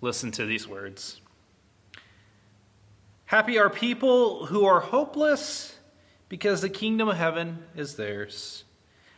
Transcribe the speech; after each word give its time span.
Listen 0.01 0.31
to 0.31 0.47
these 0.47 0.67
words 0.67 1.21
Happy 3.27 3.59
are 3.59 3.69
people 3.69 4.47
who 4.47 4.65
are 4.65 4.81
hopeless 4.81 5.77
because 6.31 6.63
the 6.63 6.71
kingdom 6.71 7.11
of 7.11 7.19
heaven 7.19 7.59
is 7.77 7.97
theirs. 7.97 8.65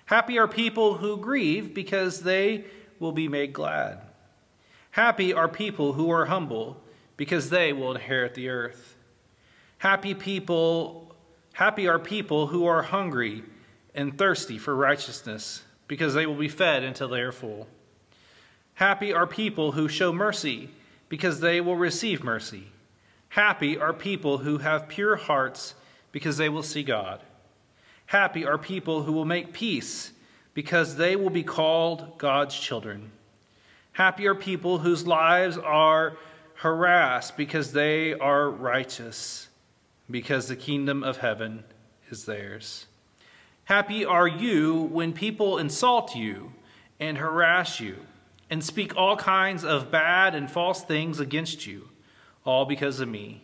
Happy 0.06 0.38
are 0.38 0.48
people 0.48 0.94
who 0.94 1.16
grieve 1.16 1.72
because 1.74 2.20
they 2.20 2.64
will 2.98 3.12
be 3.12 3.28
made 3.28 3.52
glad. 3.52 4.00
Happy 4.90 5.32
are 5.32 5.48
people 5.48 5.94
who 5.94 6.10
are 6.10 6.26
humble 6.26 6.80
because 7.16 7.50
they 7.50 7.72
will 7.72 7.94
inherit 7.94 8.34
the 8.34 8.48
earth. 8.48 8.96
Happy 9.78 10.14
people 10.14 11.00
happy 11.54 11.86
are 11.86 11.98
people 11.98 12.48
who 12.48 12.66
are 12.66 12.82
hungry 12.82 13.42
and 13.94 14.18
thirsty 14.18 14.58
for 14.58 14.74
righteousness 14.74 15.62
because 15.86 16.14
they 16.14 16.26
will 16.26 16.34
be 16.34 16.48
fed 16.48 16.82
until 16.82 17.08
they 17.08 17.20
are 17.20 17.32
full. 17.32 17.66
Happy 18.74 19.12
are 19.12 19.26
people 19.26 19.72
who 19.72 19.88
show 19.88 20.12
mercy 20.12 20.68
because 21.08 21.40
they 21.40 21.60
will 21.60 21.76
receive 21.76 22.24
mercy. 22.24 22.64
Happy 23.28 23.78
are 23.78 23.92
people 23.92 24.38
who 24.38 24.58
have 24.58 24.88
pure 24.88 25.16
hearts 25.16 25.74
because 26.12 26.36
they 26.36 26.48
will 26.48 26.62
see 26.62 26.82
God. 26.82 27.20
Happy 28.06 28.44
are 28.44 28.58
people 28.58 29.02
who 29.02 29.12
will 29.12 29.24
make 29.24 29.52
peace, 29.52 30.12
because 30.52 30.96
they 30.96 31.16
will 31.16 31.30
be 31.30 31.42
called 31.42 32.18
God's 32.18 32.54
children. 32.54 33.10
Happy 33.92 34.26
are 34.26 34.34
people 34.34 34.78
whose 34.78 35.06
lives 35.06 35.56
are 35.58 36.16
harassed, 36.54 37.36
because 37.36 37.72
they 37.72 38.14
are 38.14 38.50
righteous, 38.50 39.48
because 40.10 40.48
the 40.48 40.56
kingdom 40.56 41.02
of 41.02 41.18
heaven 41.18 41.64
is 42.10 42.24
theirs. 42.24 42.86
Happy 43.64 44.04
are 44.04 44.28
you 44.28 44.82
when 44.92 45.12
people 45.12 45.58
insult 45.58 46.14
you 46.14 46.52
and 47.00 47.16
harass 47.16 47.80
you 47.80 47.96
and 48.50 48.62
speak 48.62 48.94
all 48.94 49.16
kinds 49.16 49.64
of 49.64 49.90
bad 49.90 50.34
and 50.34 50.50
false 50.50 50.84
things 50.84 51.18
against 51.18 51.66
you, 51.66 51.88
all 52.44 52.66
because 52.66 53.00
of 53.00 53.08
me. 53.08 53.42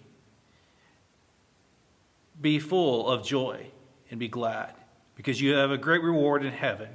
Be 2.41 2.59
full 2.59 3.09
of 3.09 3.25
joy 3.25 3.71
and 4.11 4.19
be 4.19 4.29
glad, 4.29 4.75
because 5.17 5.41
you 5.41 5.55
have 5.55 5.71
a 5.71 5.79
great 5.79 6.03
reward 6.03 6.45
in 6.45 6.53
heaven. 6.53 6.89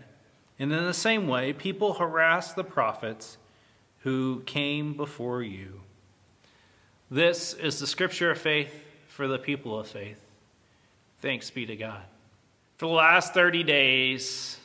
And 0.59 0.71
in 0.71 0.83
the 0.83 0.93
same 0.93 1.27
way, 1.27 1.53
people 1.53 1.93
harass 1.93 2.53
the 2.53 2.63
prophets 2.63 3.37
who 3.99 4.43
came 4.45 4.93
before 4.93 5.41
you. 5.41 5.81
This 7.09 7.53
is 7.53 7.79
the 7.79 7.87
scripture 7.87 8.31
of 8.31 8.37
faith 8.37 8.73
for 9.07 9.27
the 9.27 9.39
people 9.39 9.79
of 9.79 9.87
faith. 9.87 10.21
Thanks 11.21 11.49
be 11.49 11.65
to 11.65 11.75
God. 11.75 12.03
For 12.77 12.87
the 12.87 12.93
last 12.93 13.33
30 13.33 13.63
days, 13.63 14.57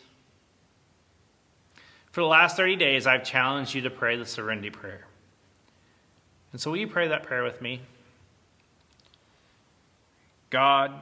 for 2.11 2.23
the 2.23 2.27
last 2.27 2.57
30 2.57 2.77
days, 2.77 3.07
I've 3.07 3.25
challenged 3.25 3.75
you 3.75 3.83
to 3.83 3.91
pray 3.91 4.17
the 4.17 4.27
serenity 4.27 4.71
prayer. 4.71 5.07
And 6.53 6.61
so, 6.61 6.71
will 6.71 6.79
you 6.79 6.89
pray 6.89 7.09
that 7.09 7.23
prayer 7.23 7.45
with 7.45 7.63
me? 7.63 7.81
God, 10.51 10.93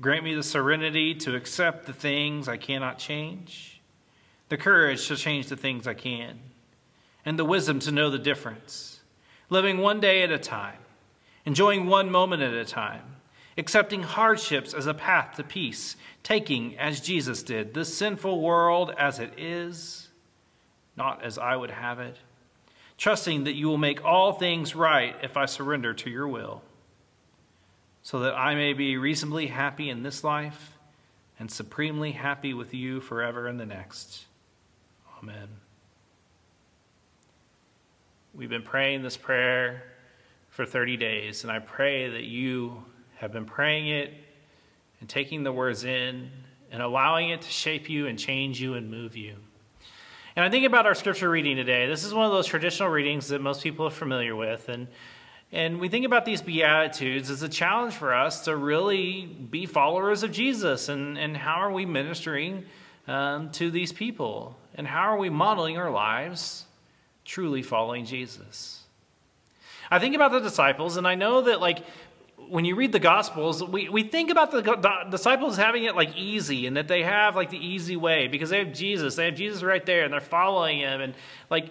Grant 0.00 0.24
me 0.24 0.34
the 0.34 0.42
serenity 0.42 1.14
to 1.14 1.36
accept 1.36 1.86
the 1.86 1.92
things 1.92 2.48
I 2.48 2.56
cannot 2.56 2.98
change, 2.98 3.80
the 4.48 4.56
courage 4.56 5.06
to 5.08 5.16
change 5.16 5.48
the 5.48 5.56
things 5.56 5.86
I 5.86 5.94
can, 5.94 6.38
and 7.24 7.38
the 7.38 7.44
wisdom 7.44 7.78
to 7.80 7.92
know 7.92 8.10
the 8.10 8.18
difference. 8.18 9.00
Living 9.50 9.78
one 9.78 10.00
day 10.00 10.22
at 10.22 10.30
a 10.30 10.38
time, 10.38 10.78
enjoying 11.44 11.86
one 11.86 12.10
moment 12.10 12.42
at 12.42 12.54
a 12.54 12.64
time, 12.64 13.16
accepting 13.58 14.02
hardships 14.02 14.72
as 14.72 14.86
a 14.86 14.94
path 14.94 15.36
to 15.36 15.44
peace, 15.44 15.96
taking, 16.22 16.78
as 16.78 17.00
Jesus 17.00 17.42
did, 17.42 17.74
this 17.74 17.96
sinful 17.96 18.40
world 18.40 18.94
as 18.98 19.18
it 19.18 19.34
is, 19.36 20.08
not 20.96 21.22
as 21.22 21.36
I 21.36 21.54
would 21.54 21.70
have 21.70 22.00
it, 22.00 22.16
trusting 22.96 23.44
that 23.44 23.54
you 23.54 23.68
will 23.68 23.78
make 23.78 24.04
all 24.04 24.32
things 24.32 24.74
right 24.74 25.14
if 25.22 25.36
I 25.36 25.44
surrender 25.44 25.92
to 25.92 26.10
your 26.10 26.26
will 26.26 26.62
so 28.02 28.20
that 28.20 28.34
I 28.34 28.54
may 28.54 28.72
be 28.72 28.96
reasonably 28.96 29.46
happy 29.46 29.88
in 29.88 30.02
this 30.02 30.24
life 30.24 30.76
and 31.38 31.50
supremely 31.50 32.12
happy 32.12 32.54
with 32.54 32.74
you 32.74 33.00
forever 33.00 33.48
in 33.48 33.56
the 33.56 33.66
next. 33.66 34.26
Amen. 35.18 35.48
We've 38.34 38.48
been 38.48 38.62
praying 38.62 39.02
this 39.02 39.16
prayer 39.16 39.84
for 40.50 40.66
30 40.66 40.96
days, 40.96 41.44
and 41.44 41.52
I 41.52 41.58
pray 41.58 42.10
that 42.10 42.24
you 42.24 42.84
have 43.16 43.32
been 43.32 43.44
praying 43.44 43.88
it 43.88 44.12
and 45.00 45.08
taking 45.08 45.44
the 45.44 45.52
words 45.52 45.84
in 45.84 46.30
and 46.70 46.82
allowing 46.82 47.30
it 47.30 47.42
to 47.42 47.50
shape 47.50 47.88
you 47.88 48.06
and 48.06 48.18
change 48.18 48.60
you 48.60 48.74
and 48.74 48.90
move 48.90 49.16
you. 49.16 49.36
And 50.34 50.44
I 50.44 50.48
think 50.48 50.64
about 50.64 50.86
our 50.86 50.94
scripture 50.94 51.28
reading 51.28 51.56
today. 51.56 51.86
This 51.86 52.04
is 52.04 52.14
one 52.14 52.24
of 52.24 52.32
those 52.32 52.46
traditional 52.46 52.88
readings 52.88 53.28
that 53.28 53.42
most 53.42 53.62
people 53.62 53.86
are 53.86 53.90
familiar 53.90 54.34
with. 54.34 54.70
And 54.70 54.88
and 55.52 55.78
we 55.80 55.88
think 55.88 56.06
about 56.06 56.24
these 56.24 56.40
Beatitudes 56.40 57.28
as 57.28 57.42
a 57.42 57.48
challenge 57.48 57.94
for 57.94 58.14
us 58.14 58.44
to 58.46 58.56
really 58.56 59.26
be 59.26 59.66
followers 59.66 60.22
of 60.22 60.32
Jesus. 60.32 60.88
And, 60.88 61.18
and 61.18 61.36
how 61.36 61.56
are 61.56 61.70
we 61.70 61.84
ministering 61.84 62.64
um, 63.06 63.50
to 63.52 63.70
these 63.70 63.92
people? 63.92 64.56
And 64.74 64.86
how 64.86 65.02
are 65.12 65.18
we 65.18 65.28
modeling 65.28 65.76
our 65.76 65.90
lives 65.90 66.64
truly 67.26 67.62
following 67.62 68.06
Jesus? 68.06 68.82
I 69.90 69.98
think 69.98 70.14
about 70.14 70.32
the 70.32 70.40
disciples, 70.40 70.96
and 70.96 71.06
I 71.06 71.16
know 71.16 71.42
that, 71.42 71.60
like, 71.60 71.84
when 72.48 72.64
you 72.64 72.74
read 72.74 72.92
the 72.92 72.98
Gospels, 72.98 73.62
we, 73.62 73.88
we 73.88 74.02
think 74.02 74.30
about 74.30 74.50
the, 74.50 74.62
the 74.62 75.10
disciples 75.10 75.56
having 75.56 75.84
it 75.84 75.94
like 75.94 76.16
easy 76.16 76.66
and 76.66 76.76
that 76.76 76.88
they 76.88 77.02
have 77.02 77.36
like 77.36 77.50
the 77.50 77.64
easy 77.64 77.96
way 77.96 78.26
because 78.26 78.50
they 78.50 78.58
have 78.58 78.72
Jesus. 78.72 79.16
They 79.16 79.26
have 79.26 79.34
Jesus 79.34 79.62
right 79.62 79.84
there 79.84 80.04
and 80.04 80.12
they're 80.12 80.20
following 80.20 80.80
him. 80.80 81.00
And 81.00 81.14
like, 81.50 81.70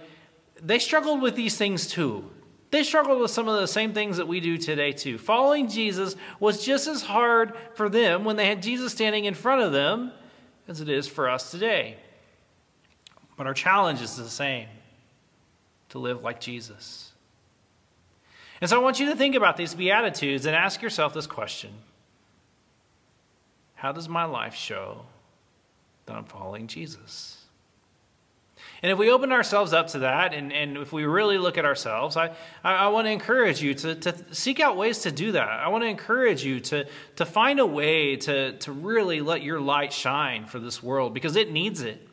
they 0.62 0.80
struggled 0.80 1.22
with 1.22 1.36
these 1.36 1.58
things 1.58 1.88
too. 1.88 2.30
They 2.72 2.84
struggled 2.84 3.20
with 3.20 3.32
some 3.32 3.50
of 3.50 3.60
the 3.60 3.68
same 3.68 3.94
things 3.94 4.18
that 4.18 4.28
we 4.28 4.40
do 4.40 4.58
today, 4.58 4.94
too. 4.94 5.18
Following 5.18 5.68
Jesus 5.68 6.16
was 6.40 6.66
just 6.66 6.88
as 6.88 7.02
hard 7.02 7.54
for 7.76 7.90
them 7.90 8.24
when 8.24 8.38
they 8.38 8.48
had 8.48 8.64
Jesus 8.64 8.94
standing 8.94 9.26
in 9.26 9.34
front 9.34 9.62
of 9.62 9.74
them 9.74 10.14
as 10.70 10.80
it 10.80 10.88
is 10.88 11.06
for 11.06 11.30
us 11.30 11.52
today. 11.52 11.98
But 13.36 13.46
our 13.46 13.54
challenge 13.54 14.02
is 14.02 14.16
the 14.16 14.30
same 14.30 14.68
to 15.90 16.00
live 16.00 16.24
like 16.24 16.40
Jesus. 16.40 17.12
And 18.62 18.70
so 18.70 18.80
I 18.80 18.84
want 18.84 19.00
you 19.00 19.08
to 19.08 19.16
think 19.16 19.36
about 19.36 19.58
these 19.58 19.76
Beatitudes 19.76 20.46
and 20.46 20.56
ask 20.56 20.82
yourself 20.82 21.14
this 21.14 21.28
question 21.28 21.72
How 23.76 23.92
does 23.92 24.08
my 24.08 24.24
life 24.24 24.56
show 24.56 25.02
that 26.06 26.16
I'm 26.16 26.24
following 26.24 26.68
Jesus? 26.68 27.41
And 28.84 28.92
if 28.92 28.98
we 28.98 29.12
open 29.12 29.32
ourselves 29.32 29.74
up 29.74 29.88
to 29.90 30.00
that, 30.00 30.34
and, 30.34 30.52
and 30.52 30.78
if 30.78 30.92
we 30.92 31.06
really 31.06 31.38
look 31.38 31.58
at 31.58 31.66
ourselves, 31.66 32.18
I, 32.18 32.36
I, 32.64 32.88
want 32.88 33.06
to 33.06 33.12
encourage 33.12 33.62
you 33.62 33.74
to, 33.76 33.96
to 33.96 34.16
seek 34.34 34.60
out 34.60 34.76
ways 34.76 35.00
to 35.00 35.12
do 35.12 35.34
that. 35.34 35.48
I 35.48 35.68
want 35.68 35.84
to 35.84 35.88
encourage 35.88 36.44
you 36.44 36.60
to, 36.62 36.86
to 37.18 37.26
find 37.26 37.60
a 37.60 37.66
way 37.66 38.16
to, 38.18 38.58
to 38.58 38.72
really 38.72 39.22
let 39.22 39.44
your 39.44 39.60
light 39.60 39.94
shine 39.94 40.46
for 40.46 40.58
this 40.58 40.82
world 40.82 41.14
because 41.14 41.36
it 41.36 41.52
needs 41.52 41.82
it. 41.82 42.08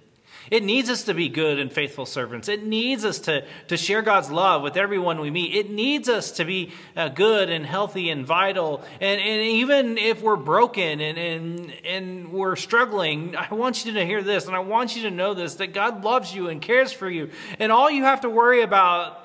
It 0.50 0.64
needs 0.64 0.88
us 0.88 1.04
to 1.04 1.14
be 1.14 1.28
good 1.28 1.59
and 1.59 1.72
faithful 1.72 2.06
servants. 2.06 2.48
It 2.48 2.64
needs 2.64 3.04
us 3.04 3.19
to, 3.20 3.44
to 3.69 3.76
share 3.76 4.03
God's 4.03 4.31
love 4.31 4.62
with 4.62 4.76
everyone 4.76 5.20
we 5.20 5.31
meet. 5.31 5.54
It 5.54 5.70
needs 5.70 6.09
us 6.09 6.32
to 6.32 6.44
be 6.44 6.72
uh, 6.97 7.09
good 7.09 7.50
and 7.50 7.66
healthy 7.66 8.10
and 8.10 8.25
vital. 8.25 8.82
And, 9.00 9.20
and 9.20 9.42
even 9.42 9.98
if 9.98 10.22
we're 10.22 10.36
broken 10.36 11.00
and, 11.00 11.19
and, 11.19 11.72
and 11.84 12.32
we're 12.32 12.56
struggling, 12.56 13.36
I 13.36 13.53
want 13.53 13.84
you 13.84 13.92
to 13.95 14.06
hear 14.06 14.22
this 14.22 14.47
and 14.47 14.56
I 14.56 14.60
want 14.60 14.97
you 14.97 15.03
to 15.03 15.10
know 15.10 15.34
this 15.34 15.56
that 15.56 15.74
God 15.74 16.04
loves 16.04 16.34
you 16.34 16.48
and 16.48 16.62
cares 16.62 16.92
for 16.92 17.10
you. 17.10 17.30
And 17.59 17.71
all 17.71 17.91
you 17.91 18.04
have 18.04 18.22
to 18.22 18.30
worry 18.30 18.62
about 18.62 19.18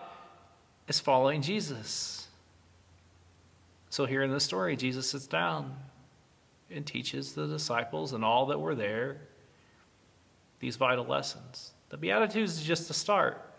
is 0.88 1.00
following 1.00 1.42
Jesus. 1.42 2.28
So, 3.90 4.06
here 4.06 4.24
in 4.24 4.32
the 4.32 4.40
story, 4.40 4.76
Jesus 4.76 5.12
sits 5.12 5.28
down 5.28 5.76
and 6.72 6.86
teaches 6.86 7.34
the 7.34 7.46
disciples 7.46 8.12
and 8.14 8.26
all 8.26 8.48
that 8.48 8.60
were 8.60 8.76
there 8.76 9.22
these 10.64 10.78
vital 10.78 11.04
lessons. 11.04 11.74
The 11.90 11.98
Beatitudes 11.98 12.58
is 12.58 12.64
just 12.64 12.88
the 12.88 12.94
start 12.94 13.54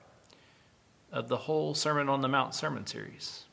of 1.12 1.28
the 1.28 1.36
whole 1.36 1.74
Sermon 1.74 2.08
on 2.08 2.22
the 2.22 2.28
Mount 2.28 2.54
sermon 2.54 2.86
series. 2.86 3.44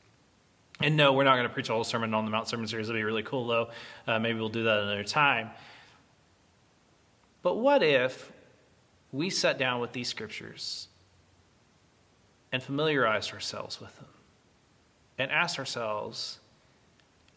And 0.80 0.96
no, 0.96 1.12
we're 1.12 1.24
not 1.24 1.34
going 1.34 1.46
to 1.46 1.52
preach 1.52 1.68
a 1.68 1.74
whole 1.74 1.84
Sermon 1.84 2.14
on 2.14 2.24
the 2.24 2.30
Mount 2.30 2.48
sermon 2.48 2.66
series. 2.66 2.88
It'd 2.88 2.98
be 2.98 3.04
really 3.04 3.22
cool, 3.22 3.46
though. 3.46 3.68
Uh, 4.06 4.18
maybe 4.18 4.38
we'll 4.38 4.48
do 4.48 4.64
that 4.64 4.78
another 4.78 5.04
time. 5.04 5.50
But 7.42 7.56
what 7.56 7.82
if 7.82 8.32
we 9.12 9.28
sat 9.28 9.58
down 9.58 9.82
with 9.82 9.92
these 9.92 10.08
scriptures 10.08 10.88
and 12.52 12.62
familiarized 12.62 13.34
ourselves 13.34 13.82
with 13.82 13.94
them 13.96 14.08
and 15.18 15.30
asked 15.30 15.58
ourselves 15.58 16.38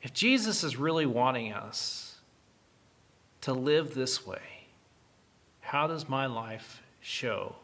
if 0.02 0.14
Jesus 0.14 0.64
is 0.64 0.78
really 0.78 1.06
wanting 1.06 1.52
us 1.52 2.20
to 3.42 3.52
live 3.52 3.94
this 3.94 4.26
way, 4.26 4.55
how 5.66 5.88
does 5.88 6.08
my 6.08 6.28
life 6.28 6.82
show 7.02 7.56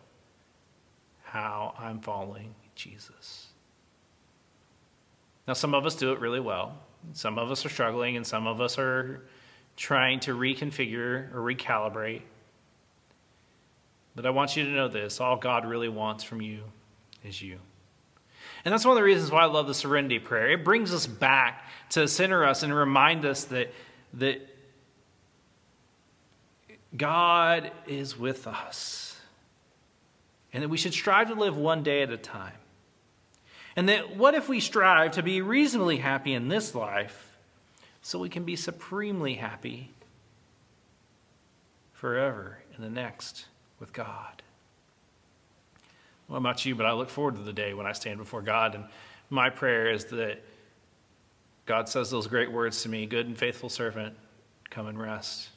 how 1.24 1.74
I'm 1.80 2.02
following 2.02 2.54
Jesus. 2.76 3.48
Now, 5.48 5.54
some 5.54 5.74
of 5.74 5.86
us 5.86 5.96
do 5.96 6.12
it 6.12 6.20
really 6.20 6.42
well. 6.42 6.78
Some 7.14 7.40
of 7.40 7.50
us 7.50 7.66
are 7.66 7.70
struggling, 7.70 8.18
and 8.18 8.28
some 8.28 8.48
of 8.48 8.60
us 8.60 8.78
are 8.78 9.22
trying 9.78 10.20
to 10.22 10.36
reconfigure 10.36 11.34
or 11.34 11.40
recalibrate. 11.40 12.22
But 14.14 14.26
I 14.26 14.32
want 14.32 14.58
you 14.58 14.66
to 14.66 14.72
know 14.72 14.90
this 14.90 15.22
all 15.22 15.38
God 15.38 15.66
really 15.66 15.90
wants 15.90 16.24
from 16.26 16.42
you 16.42 16.64
is 17.24 17.42
you. 17.42 17.60
And 18.66 18.74
that's 18.74 18.84
one 18.84 18.92
of 18.92 18.98
the 18.98 19.06
reasons 19.06 19.32
why 19.32 19.44
I 19.44 19.46
love 19.46 19.68
the 19.68 19.74
serenity 19.74 20.20
prayer. 20.20 20.52
It 20.52 20.66
brings 20.66 20.94
us 20.94 21.08
back 21.08 21.66
to 21.92 22.08
center 22.10 22.46
us 22.46 22.62
and 22.62 22.76
remind 22.76 23.24
us 23.24 23.46
that, 23.46 23.74
that 24.16 24.48
God 26.96 27.72
is 27.88 28.18
with 28.18 28.48
us. 28.48 29.20
And 30.54 30.64
that 30.64 30.70
we 30.70 30.78
should 30.78 30.94
strive 30.94 31.30
to 31.30 31.36
live 31.36 31.56
one 31.56 31.84
day 31.84 32.02
at 32.02 32.12
a 32.12 32.18
time. 32.18 32.54
And 33.76 33.88
that 33.88 34.18
what 34.18 34.34
if 34.34 34.50
we 34.50 34.60
strive 34.60 35.14
to 35.14 35.24
be 35.24 35.42
reasonably 35.42 35.98
happy 35.98 36.34
in 36.34 36.50
this 36.50 36.76
life 36.76 37.38
so 38.02 38.20
we 38.20 38.30
can 38.30 38.44
be 38.44 38.56
supremely 38.56 39.36
happy 39.36 39.92
forever 41.94 42.60
in 42.76 42.84
the 42.84 42.90
next 42.90 43.46
with 43.80 43.94
God? 43.94 44.42
Well, 46.28 46.38
about 46.38 46.66
you, 46.66 46.76
but 46.76 46.86
I 46.86 46.94
look 46.94 47.10
forward 47.10 47.36
to 47.36 47.42
the 47.42 47.54
day 47.54 47.74
when 47.74 47.86
I 47.86 47.94
stand 47.94 48.18
before 48.18 48.42
God. 48.42 48.76
And 48.76 48.86
my 49.30 49.50
prayer 49.50 49.90
is 49.90 50.06
that 50.06 50.42
God 51.66 51.88
says 51.88 52.10
those 52.10 52.28
great 52.28 52.52
words 52.52 52.84
to 52.84 52.90
me 52.90 53.06
good 53.06 53.28
and 53.28 53.38
faithful 53.38 53.70
servant, 53.70 54.16
come 54.70 54.88
and 54.88 55.00
rest. 55.00 55.50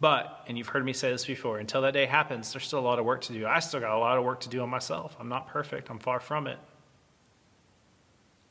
But, 0.00 0.44
and 0.48 0.56
you've 0.56 0.68
heard 0.68 0.84
me 0.84 0.94
say 0.94 1.10
this 1.10 1.26
before, 1.26 1.58
until 1.58 1.82
that 1.82 1.92
day 1.92 2.06
happens, 2.06 2.52
there's 2.52 2.64
still 2.64 2.78
a 2.78 2.80
lot 2.80 2.98
of 2.98 3.04
work 3.04 3.20
to 3.22 3.34
do. 3.34 3.46
I 3.46 3.60
still 3.60 3.80
got 3.80 3.94
a 3.94 3.98
lot 3.98 4.16
of 4.16 4.24
work 4.24 4.40
to 4.40 4.48
do 4.48 4.62
on 4.62 4.70
myself. 4.70 5.14
I'm 5.20 5.28
not 5.28 5.48
perfect, 5.48 5.90
I'm 5.90 5.98
far 5.98 6.20
from 6.20 6.46
it. 6.46 6.58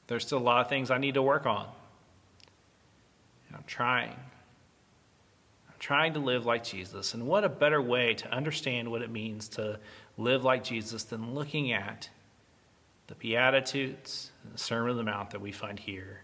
There's 0.06 0.26
still 0.26 0.38
a 0.38 0.40
lot 0.40 0.62
of 0.62 0.70
things 0.70 0.92
I 0.92 1.00
need 1.00 1.16
to 1.16 1.22
work 1.22 1.48
on. 1.48 1.68
And 3.48 3.58
I'm 3.58 3.64
trying. 3.66 4.10
I'm 4.10 5.76
trying 5.80 6.14
to 6.14 6.20
live 6.20 6.46
like 6.46 6.64
Jesus. 6.64 7.16
And 7.16 7.26
what 7.26 7.44
a 7.44 7.50
better 7.50 7.82
way 7.82 8.14
to 8.16 8.32
understand 8.32 8.90
what 8.90 9.02
it 9.02 9.10
means 9.10 9.48
to 9.50 9.80
live 10.18 10.44
like 10.44 10.64
Jesus 10.64 11.04
than 11.04 11.34
looking 11.34 11.72
at 11.72 12.10
the 13.08 13.16
Beatitudes 13.16 14.32
and 14.44 14.54
the 14.54 14.58
Sermon 14.58 14.92
on 14.92 14.98
the 14.98 15.04
Mount 15.04 15.32
that 15.32 15.42
we 15.42 15.52
find 15.52 15.80
here 15.80 16.22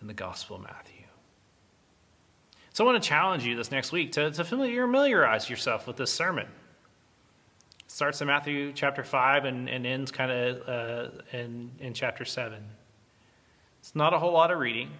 in 0.00 0.08
the 0.08 0.14
Gospel 0.14 0.56
of 0.56 0.62
Matthew. 0.62 0.93
So 2.74 2.84
I 2.84 2.90
want 2.90 3.00
to 3.00 3.08
challenge 3.08 3.46
you 3.46 3.54
this 3.54 3.70
next 3.70 3.92
week 3.92 4.10
to, 4.12 4.32
to 4.32 4.44
familiarize 4.44 5.48
yourself 5.48 5.86
with 5.86 5.96
this 5.96 6.12
sermon. 6.12 6.46
It 6.46 7.90
starts 7.90 8.20
in 8.20 8.26
Matthew 8.26 8.72
chapter 8.72 9.04
5 9.04 9.44
and, 9.44 9.68
and 9.68 9.86
ends 9.86 10.10
kind 10.10 10.32
of 10.32 10.68
uh, 10.68 11.10
in, 11.32 11.70
in 11.78 11.94
chapter 11.94 12.24
7. 12.24 12.58
It's 13.78 13.94
not 13.94 14.12
a 14.12 14.18
whole 14.18 14.32
lot 14.32 14.50
of 14.50 14.58
reading. 14.58 14.90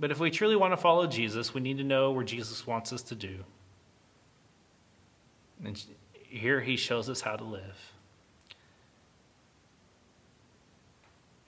But 0.00 0.10
if 0.10 0.18
we 0.18 0.30
truly 0.30 0.56
want 0.56 0.72
to 0.72 0.78
follow 0.78 1.06
Jesus, 1.06 1.52
we 1.52 1.60
need 1.60 1.76
to 1.76 1.84
know 1.84 2.10
where 2.10 2.24
Jesus 2.24 2.66
wants 2.66 2.90
us 2.90 3.02
to 3.02 3.14
do. 3.14 3.44
And 5.62 5.84
here 6.10 6.62
he 6.62 6.78
shows 6.78 7.10
us 7.10 7.20
how 7.20 7.36
to 7.36 7.44
live. 7.44 7.92